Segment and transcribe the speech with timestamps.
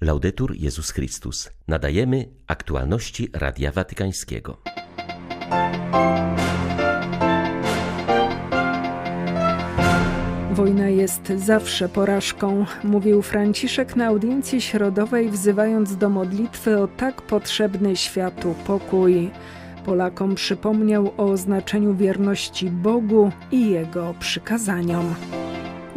[0.00, 1.50] Laudetur Jezus Chrystus.
[1.68, 4.56] Nadajemy aktualności Radia Watykańskiego.
[10.52, 17.96] Wojna jest zawsze porażką, mówił Franciszek na audiencji środowej, wzywając do modlitwy o tak potrzebny
[17.96, 19.30] światu pokój.
[19.84, 25.14] Polakom przypomniał o znaczeniu wierności Bogu i Jego przykazaniom.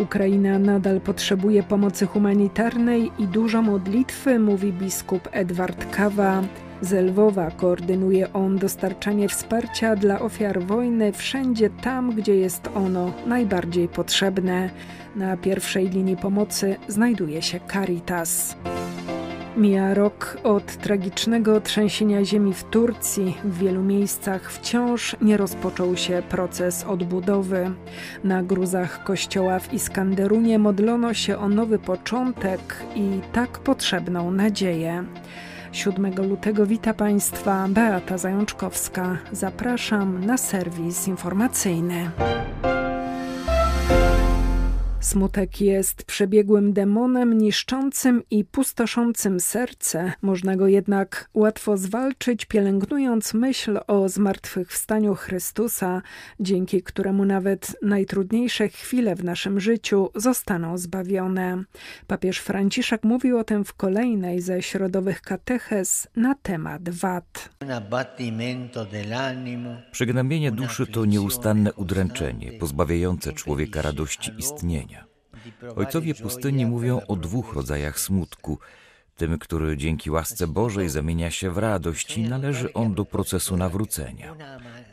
[0.03, 6.41] Ukraina nadal potrzebuje pomocy humanitarnej i dużo modlitwy, mówi biskup Edward Kawa.
[6.81, 13.87] Z Lwowa koordynuje on dostarczanie wsparcia dla ofiar wojny wszędzie tam, gdzie jest ono najbardziej
[13.87, 14.69] potrzebne.
[15.15, 18.55] Na pierwszej linii pomocy znajduje się Caritas.
[19.57, 23.37] Mija rok od tragicznego trzęsienia ziemi w Turcji.
[23.43, 27.71] W wielu miejscach wciąż nie rozpoczął się proces odbudowy.
[28.23, 32.59] Na gruzach kościoła w Iskanderunie modlono się o nowy początek
[32.95, 35.03] i tak potrzebną nadzieję.
[35.71, 39.17] 7 lutego wita Państwa Beata Zajączkowska.
[39.31, 42.11] Zapraszam na serwis informacyjny.
[45.03, 50.13] Smutek jest przebiegłym demonem niszczącym i pustoszącym serce.
[50.21, 56.01] Można go jednak łatwo zwalczyć, pielęgnując myśl o zmartwychwstaniu Chrystusa,
[56.39, 61.63] dzięki któremu nawet najtrudniejsze chwile w naszym życiu zostaną zbawione.
[62.07, 67.49] Papież Franciszek mówił o tym w kolejnej ze środowych katechez na temat wad.
[69.91, 74.92] Przygnębienie duszy to nieustanne udręczenie, pozbawiające człowieka radości istnienia.
[75.75, 78.59] Ojcowie pustyni mówią o dwóch rodzajach smutku.
[79.17, 84.35] Tym, który dzięki łasce Bożej zamienia się w radość i należy on do procesu nawrócenia.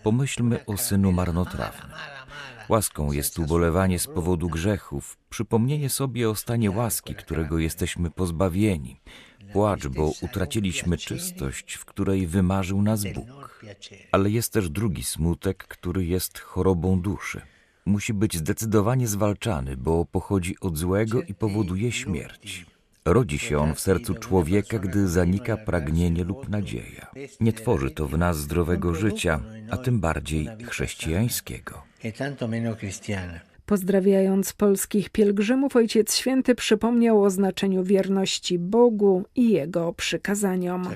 [0.03, 1.91] Pomyślmy o synu marnotrawnym.
[2.69, 9.01] Łaską jest ubolewanie z powodu grzechów, przypomnienie sobie o stanie łaski, którego jesteśmy pozbawieni.
[9.53, 13.61] Płacz, bo utraciliśmy czystość, w której wymarzył nas Bóg.
[14.13, 17.41] Ale jest też drugi smutek, który jest chorobą duszy
[17.87, 22.67] musi być zdecydowanie zwalczany, bo pochodzi od złego i powoduje śmierć.
[23.05, 27.11] Rodzi się on w sercu człowieka, gdy zanika pragnienie lub nadzieja.
[27.41, 31.83] Nie tworzy to w nas zdrowego życia, a tym bardziej chrześcijańskiego.
[33.67, 40.89] Pozdrawiając polskich pielgrzymów, Ojciec Święty przypomniał o znaczeniu wierności Bogu i Jego przykazaniom.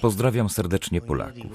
[0.00, 1.52] Pozdrawiam serdecznie Polaków.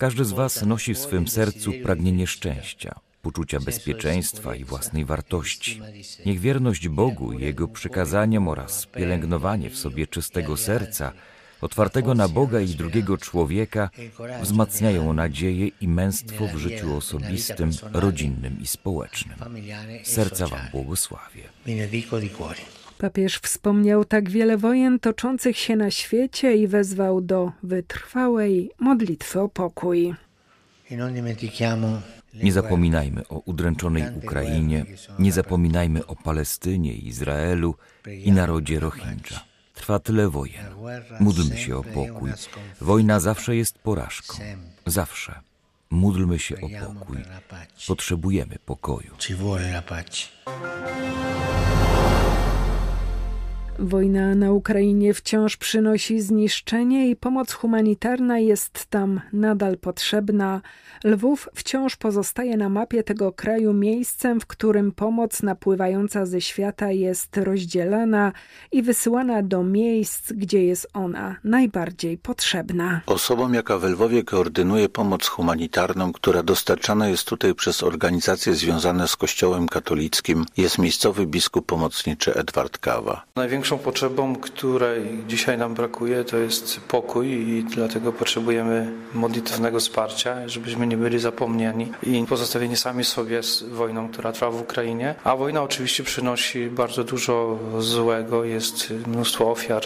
[0.00, 5.82] Każdy z Was nosi w swym sercu pragnienie szczęścia, poczucia bezpieczeństwa i własnej wartości.
[6.26, 11.12] Niech wierność Bogu i Jego przykazaniom oraz pielęgnowanie w sobie czystego serca,
[11.60, 13.90] otwartego na Boga i drugiego człowieka,
[14.42, 19.38] wzmacniają nadzieję i męstwo w życiu osobistym, rodzinnym i społecznym.
[20.04, 21.42] Serca Wam błogosławię.
[23.00, 29.48] Papież wspomniał tak wiele wojen toczących się na świecie i wezwał do wytrwałej modlitwy o
[29.48, 30.14] pokój.
[32.34, 34.84] Nie zapominajmy o udręczonej Ukrainie,
[35.18, 37.74] nie zapominajmy o Palestynie, Izraelu
[38.24, 39.40] i narodzie Rohingya.
[39.74, 40.64] Trwa tyle wojen.
[41.20, 42.30] Módlmy się o pokój.
[42.80, 44.34] Wojna zawsze jest porażką.
[44.86, 45.40] Zawsze.
[45.90, 47.16] Módlmy się o pokój.
[47.86, 49.10] Potrzebujemy pokoju.
[53.82, 60.60] Wojna na Ukrainie wciąż przynosi zniszczenie i pomoc humanitarna jest tam nadal potrzebna.
[61.04, 67.36] Lwów wciąż pozostaje na mapie tego kraju miejscem, w którym pomoc napływająca ze świata jest
[67.36, 68.32] rozdzielana
[68.72, 73.00] i wysyłana do miejsc, gdzie jest ona najbardziej potrzebna.
[73.06, 79.16] Osobą, jaka w Lwowie koordynuje pomoc humanitarną, która dostarczana jest tutaj przez organizacje związane z
[79.16, 83.24] Kościołem katolickim, jest miejscowy biskup pomocniczy Edward Kawa.
[83.70, 90.86] Największą potrzebą, której dzisiaj nam brakuje, to jest pokój i dlatego potrzebujemy modlitewnego wsparcia, żebyśmy
[90.86, 95.14] nie byli zapomniani i pozostawieni sami sobie z wojną, która trwa w Ukrainie.
[95.24, 99.82] A wojna oczywiście przynosi bardzo dużo złego, jest mnóstwo ofiar.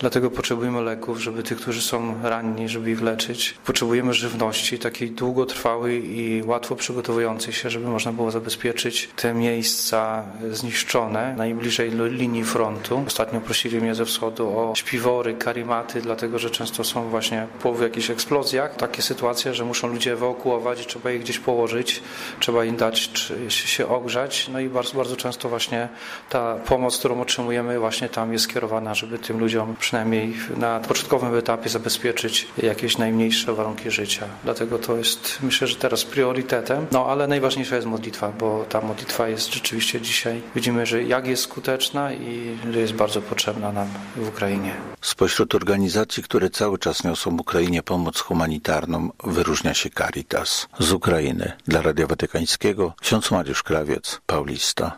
[0.00, 3.54] Dlatego potrzebujemy leków, żeby tych, którzy są ranni, żeby ich leczyć.
[3.66, 11.34] Potrzebujemy żywności, takiej długotrwałej i łatwo przygotowującej się, żeby można było zabezpieczyć te miejsca zniszczone
[11.36, 13.02] najbliżej linii frontu.
[13.06, 18.10] Ostatnio prosili mnie ze wschodu o śpiwory, karimaty, dlatego że często są właśnie po jakichś
[18.10, 22.02] eksplozjach takie sytuacje, że muszą ludzie ewakuować i trzeba ich gdzieś położyć,
[22.40, 23.10] trzeba im dać
[23.48, 24.48] się ogrzać.
[24.52, 25.88] No i bardzo, bardzo często właśnie
[26.28, 31.68] ta pomoc, którą otrzymujemy właśnie tam jest skierowana, żeby tym ludziom przynajmniej na początkowym etapie
[31.68, 34.26] zabezpieczyć jakieś najmniejsze warunki życia.
[34.44, 36.86] Dlatego to jest myślę, że teraz priorytetem.
[36.92, 40.42] No ale najważniejsza jest modlitwa, bo ta modlitwa jest rzeczywiście dzisiaj.
[40.54, 44.74] Widzimy, że jak jest skuteczna i że jest bardzo potrzebna nam w Ukrainie.
[45.00, 51.52] Spośród organizacji, które cały czas niosą Ukrainie pomoc humanitarną, wyróżnia się Caritas z Ukrainy.
[51.68, 54.96] Dla Radia Watykańskiego ksiądz Mariusz Krawiec, Paulista.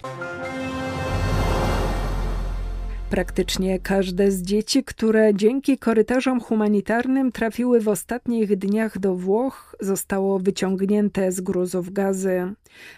[3.11, 10.39] Praktycznie każde z dzieci, które dzięki korytarzom humanitarnym trafiły w ostatnich dniach do Włoch, zostało
[10.39, 12.53] wyciągnięte z gruzów gazy.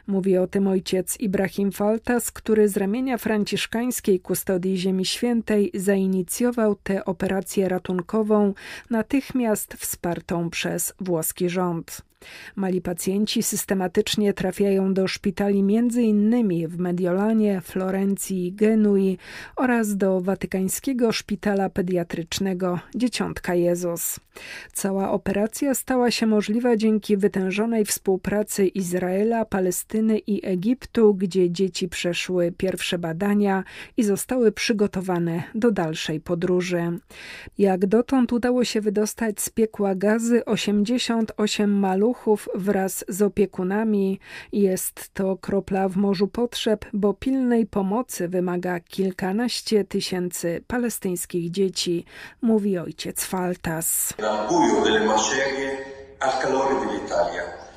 [0.07, 7.05] Mówi o tym ojciec Ibrahim Faltas, który z ramienia franciszkańskiej kustodii Ziemi Świętej zainicjował tę
[7.05, 8.55] operację ratunkową,
[8.91, 12.12] natychmiast wspartą przez włoski rząd.
[12.57, 16.69] Mali pacjenci systematycznie trafiają do szpitali m.in.
[16.69, 19.19] w Mediolanie, Florencji Genui
[19.57, 24.21] oraz do watykańskiego szpitala pediatrycznego Dzieciątka Jezus.
[24.73, 32.53] Cała operacja stała się możliwa dzięki wytężonej współpracy Izraela, Palestyny i Egiptu, gdzie dzieci przeszły
[32.53, 33.65] pierwsze badania
[33.97, 36.99] i zostały przygotowane do dalszej podróży.
[37.59, 42.12] Jak dotąd udało się wydostać z piekła gazy 88 maluchów
[42.55, 44.21] wraz z opiekunami.
[44.53, 52.05] Jest to kropla w morzu potrzeb, bo pilnej pomocy wymaga kilkanaście tysięcy palestyńskich dzieci,
[52.43, 54.15] mówi ojciec Faltas.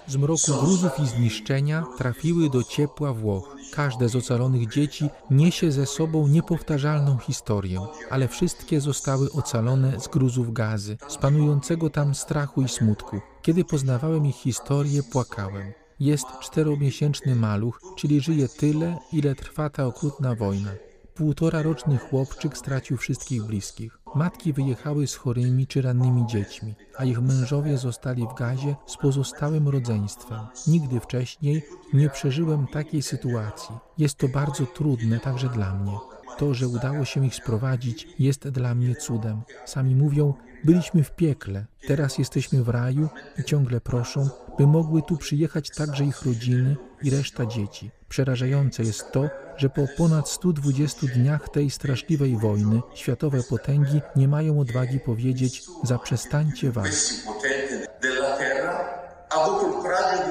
[0.08, 3.56] Z mroku gruzów i zniszczenia trafiły do ciepła Włoch.
[3.74, 7.80] Każde z ocalonych dzieci niesie ze sobą niepowtarzalną historię,
[8.10, 13.22] ale wszystkie zostały ocalone z gruzów gazy, z panującego tam strachu i smutku.
[13.42, 15.74] Kiedy poznawałem ich historię, płakałem.
[16.00, 20.72] Jest czteromiesięczny maluch, czyli żyje tyle, ile trwa ta okrutna wojna.
[21.16, 23.98] Półtora roczny chłopczyk stracił wszystkich bliskich.
[24.16, 29.68] Matki wyjechały z chorymi czy rannymi dziećmi, a ich mężowie zostali w gazie z pozostałym
[29.68, 30.40] rodzeństwem.
[30.68, 31.64] Nigdy wcześniej
[31.94, 33.76] nie przeżyłem takiej sytuacji.
[33.98, 35.98] Jest to bardzo trudne także dla mnie.
[36.38, 39.42] To, że udało się ich sprowadzić, jest dla mnie cudem.
[39.66, 40.34] Sami mówią,
[40.64, 43.10] byliśmy w piekle, teraz jesteśmy w raju
[43.40, 47.92] i ciągle proszą, by mogły tu przyjechać także ich rodziny i reszta dzieci.
[48.10, 54.60] Przerażające jest to, że po ponad 120 dniach tej straszliwej wojny światowe potęgi nie mają
[54.60, 57.16] odwagi powiedzieć zaprzestańcie walki.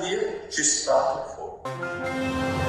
[0.02, 2.63] Mija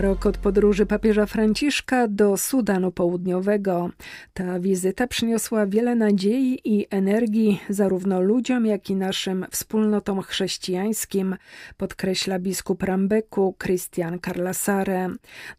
[0.00, 3.90] rok od podróży papieża Franciszka do Sudanu Południowego.
[4.34, 11.36] Ta wizyta przyniosła wiele nadziei i energii zarówno ludziom, jak i naszym wspólnotom chrześcijańskim,
[11.76, 15.08] podkreśla biskup Rambeku Christian Carlasare.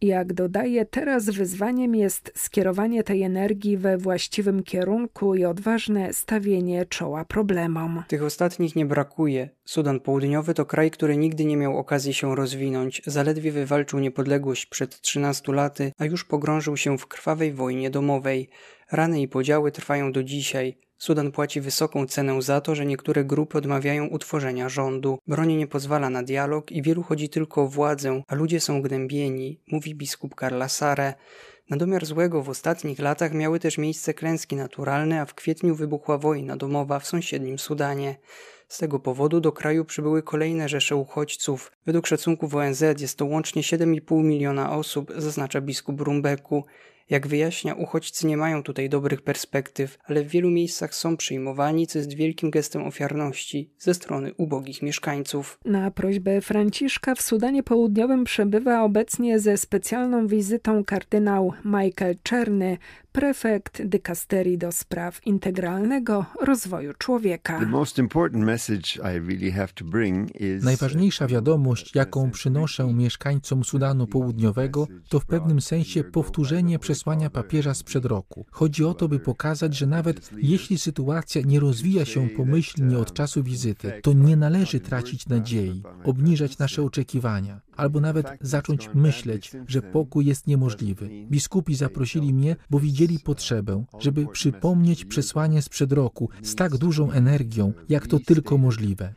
[0.02, 7.26] Jak dodaje, teraz wyzwaniem jest skierowanie tej energii we właściwym kierunku i odważne stawienie czoła
[7.26, 8.04] problemom.
[8.08, 9.50] Tych ostatnich nie brakuje.
[9.66, 15.02] Sudan Południowy to kraj, który nigdy nie miał okazji się rozwinąć, zaledwie wywalczył niepodległość przed
[15.02, 18.50] 13 laty, a już pogrążył się w krwawej wojnie domowej.
[18.92, 20.78] Rany i podziały trwają do dzisiaj.
[20.98, 25.18] Sudan płaci wysoką cenę za to, że niektóre grupy odmawiają utworzenia rządu.
[25.28, 29.62] Broń nie pozwala na dialog i wielu chodzi tylko o władzę, a ludzie są gnębieni,
[29.72, 31.14] mówi biskup Karla Sare.
[31.70, 36.18] Na domiar złego w ostatnich latach miały też miejsce klęski naturalne, a w kwietniu wybuchła
[36.18, 38.16] wojna domowa w sąsiednim Sudanie.
[38.68, 41.72] Z tego powodu do kraju przybyły kolejne rzesze uchodźców.
[41.86, 46.64] Według szacunków ONZ jest to łącznie 7,5 miliona osób, zaznacza biskup Rumbeku.
[47.10, 52.00] Jak wyjaśnia, uchodźcy nie mają tutaj dobrych perspektyw, ale w wielu miejscach są przyjmowani, co
[52.00, 55.60] jest wielkim gestem ofiarności ze strony ubogich mieszkańców.
[55.66, 62.78] Na prośbę Franciszka w Sudanie Południowym przebywa obecnie ze specjalną wizytą kardynał Michael Czerny,
[63.12, 67.62] prefekt dykasterii do spraw integralnego rozwoju człowieka.
[70.62, 78.06] Najważniejsza wiadomość, jaką przynoszę mieszkańcom Sudanu Południowego, to w pewnym sensie powtórzenie przesłania papieża sprzed
[78.06, 78.46] roku.
[78.52, 83.44] Chodzi o to, by pokazać, że nawet jeśli sytuacja nie rozwija się pomyślnie od czasu
[83.44, 90.26] wizyty, to nie należy tracić nadziei, obniżać nasze oczekiwania, albo nawet zacząć myśleć, że pokój
[90.26, 91.10] jest niemożliwy.
[91.32, 97.74] Biskupi zaprosili mnie, bo widzieli potrzebę, żeby przypomnieć przesłanie sprzed roku z tak dużą energią,
[97.90, 99.14] jak to tylko możliwe.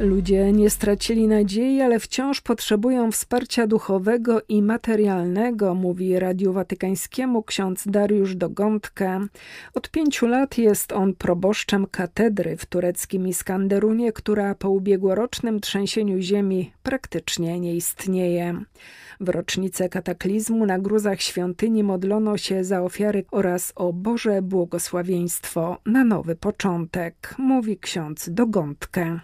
[0.00, 7.84] Ludzie nie stracili nadziei, ale wciąż potrzebują wsparcia duchowego i materialnego, mówi Radiu Watykańskiemu ksiądz
[7.86, 9.26] Dariusz Dogądkę.
[9.74, 16.72] Od pięciu lat jest on proboszczem katedry w tureckim Iskanderunie, która po ubiegłorocznym trzęsieniu ziemi
[16.82, 18.60] praktycznie nie istnieje.
[19.20, 26.04] W rocznicę kataklizmu na gruzach świątyni modlono się za ofiary oraz o Boże błogosławieństwo na
[26.04, 29.20] nowy początek, mówi ksiądz Dogądkę.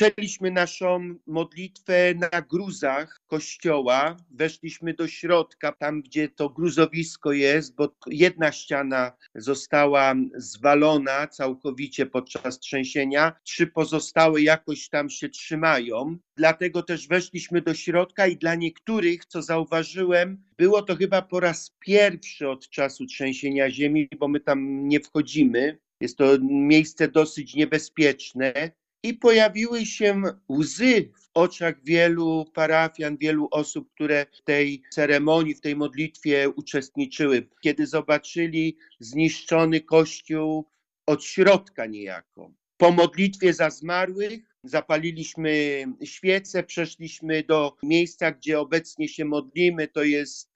[0.00, 4.16] Rozpoczęliśmy naszą modlitwę na gruzach kościoła.
[4.30, 12.58] Weszliśmy do środka, tam gdzie to gruzowisko jest, bo jedna ściana została zwalona całkowicie podczas
[12.58, 16.18] trzęsienia, trzy pozostałe jakoś tam się trzymają.
[16.36, 21.74] Dlatego też weszliśmy do środka i dla niektórych, co zauważyłem, było to chyba po raz
[21.78, 25.78] pierwszy od czasu trzęsienia ziemi, bo my tam nie wchodzimy.
[26.00, 28.70] Jest to miejsce dosyć niebezpieczne
[29.02, 35.60] i pojawiły się łzy w oczach wielu parafian, wielu osób, które w tej ceremonii, w
[35.60, 40.70] tej modlitwie uczestniczyły, kiedy zobaczyli zniszczony kościół
[41.06, 42.52] od środka niejako.
[42.76, 49.88] Po modlitwie za zmarłych zapaliliśmy świece, przeszliśmy do miejsca, gdzie obecnie się modlimy.
[49.88, 50.50] To jest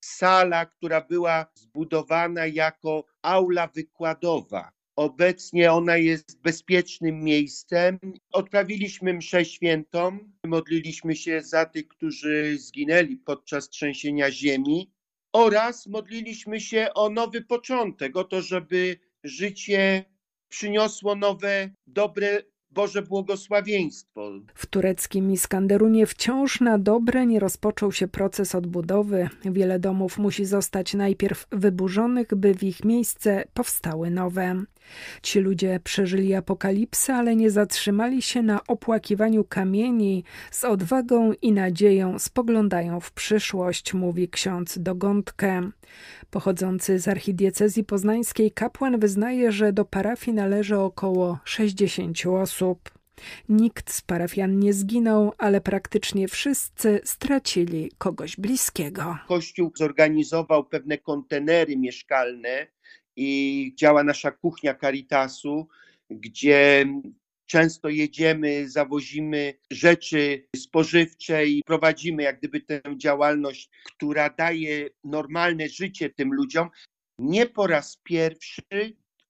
[0.00, 4.72] sala, która była zbudowana jako aula wykładowa.
[4.96, 7.98] Obecnie ona jest bezpiecznym miejscem.
[8.32, 14.92] Odprawiliśmy mszę świętą, modliliśmy się za tych, którzy zginęli podczas trzęsienia ziemi
[15.32, 20.04] oraz modliliśmy się o nowy początek, o to, żeby życie
[20.48, 22.42] przyniosło nowe, dobre
[22.74, 24.32] Boże błogosławieństwo.
[24.54, 29.28] W tureckim Iskanderunie wciąż na dobre nie rozpoczął się proces odbudowy.
[29.44, 34.64] Wiele domów musi zostać najpierw wyburzonych, by w ich miejsce powstały nowe.
[35.22, 40.24] Ci ludzie przeżyli apokalipsę, ale nie zatrzymali się na opłakiwaniu kamieni.
[40.50, 45.70] Z odwagą i nadzieją spoglądają w przyszłość, mówi ksiądz Dogądkę.
[46.30, 52.90] Pochodzący z archidiecezji poznańskiej kapłan wyznaje, że do parafii należy około 60 osób.
[53.48, 59.18] Nikt z parafian nie zginął, ale praktycznie wszyscy stracili kogoś bliskiego.
[59.28, 62.66] Kościół zorganizował pewne kontenery mieszkalne
[63.16, 65.68] i działa nasza kuchnia Caritasu,
[66.10, 66.86] gdzie
[67.46, 76.10] często jedziemy, zawozimy rzeczy spożywcze i prowadzimy jak gdyby tę działalność, która daje normalne życie
[76.10, 76.70] tym ludziom.
[77.18, 78.62] Nie po raz pierwszy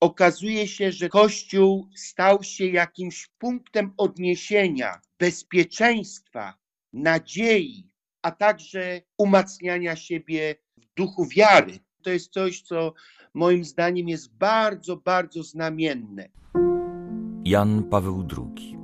[0.00, 6.54] okazuje się, że Kościół stał się jakimś punktem odniesienia, bezpieczeństwa,
[6.92, 7.88] nadziei,
[8.23, 11.78] a także umacniania siebie w duchu wiary.
[12.02, 12.94] To jest coś, co
[13.35, 16.28] moim zdaniem jest bardzo, bardzo znamienne.
[17.54, 18.78] Jan Paweł II.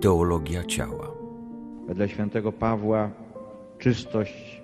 [0.00, 1.12] Teologia ciała.
[1.86, 3.10] Wedle świętego Pawła
[3.78, 4.62] czystość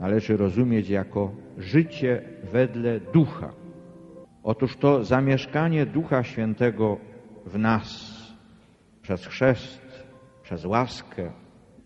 [0.00, 2.22] należy rozumieć jako życie
[2.52, 3.52] wedle ducha.
[4.42, 6.96] Otóż to zamieszkanie Ducha Świętego
[7.46, 7.88] w nas
[9.02, 10.04] przez chrzest,
[10.42, 11.30] przez łaskę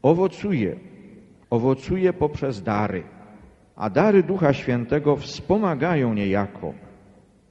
[0.03, 0.77] owocuje,
[1.51, 3.03] owocuje poprzez dary.
[3.77, 6.75] A dary Ducha Świętego wspomagają niejako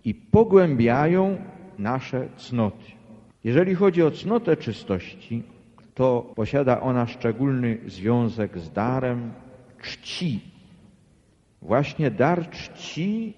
[0.05, 1.37] i pogłębiają
[1.77, 3.00] nasze cnoty.
[3.43, 5.43] Jeżeli chodzi o cnotę czystości,
[5.93, 9.31] to posiada ona szczególny związek z darem
[9.81, 10.41] czci.
[11.61, 13.33] Właśnie dar czci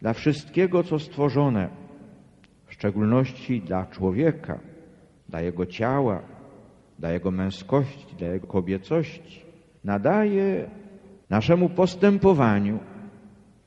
[0.00, 1.68] dla wszystkiego, co stworzone,
[2.66, 4.58] w szczególności dla człowieka,
[5.28, 6.22] dla jego ciała,
[6.98, 9.44] dla jego męskości, dla jego kobiecości,
[9.84, 10.70] nadaje
[11.30, 12.78] naszemu postępowaniu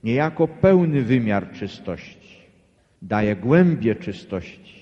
[0.03, 2.41] niejako pełny wymiar czystości,
[3.01, 4.80] daje głębię czystości,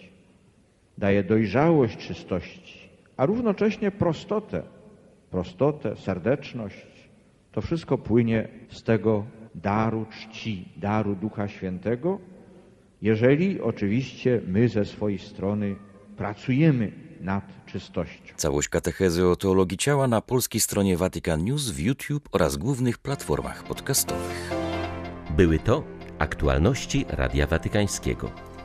[0.99, 4.63] daje dojrzałość czystości, a równocześnie prostotę,
[5.31, 6.87] prostotę, serdeczność.
[7.51, 9.25] To wszystko płynie z tego
[9.55, 12.19] daru czci, daru Ducha Świętego,
[13.01, 15.75] jeżeli oczywiście my ze swojej strony
[16.17, 16.91] pracujemy
[17.21, 18.33] nad czystością.
[18.35, 23.63] Całość katechezy o teologii ciała na polskiej stronie Vatican News, w YouTube oraz głównych platformach
[23.63, 24.51] podcastowych.
[25.37, 25.83] Były to
[26.19, 28.48] aktualności Radia Watykańskiego.